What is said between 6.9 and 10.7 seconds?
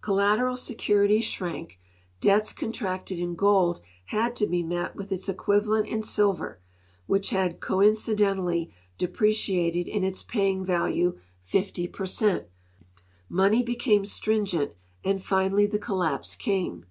which had coincidently de preciated in its paying